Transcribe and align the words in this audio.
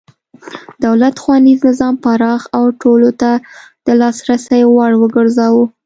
دولت 0.85 1.15
ښوونیز 1.23 1.59
نظام 1.69 1.95
پراخ 2.03 2.41
او 2.57 2.63
ټولو 2.81 3.09
ته 3.21 3.31
د 3.85 3.87
لاسرسي 4.01 4.61
وړ 4.75 4.91
وګرځاوه. 5.01 5.65